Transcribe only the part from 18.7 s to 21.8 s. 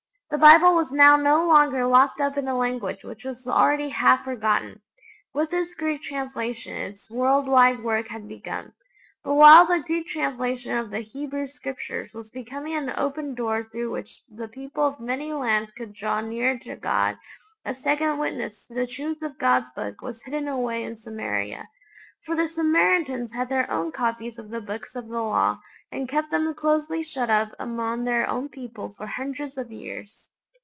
the truth of God's Book was hidden away in Samaria.